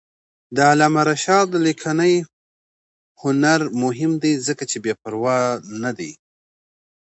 [0.55, 2.15] د علامه رشاد لیکنی
[3.21, 5.39] هنر مهم دی ځکه چې بېپروا
[5.83, 6.11] نه دی.